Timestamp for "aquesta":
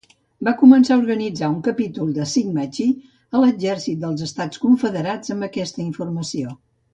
5.51-5.85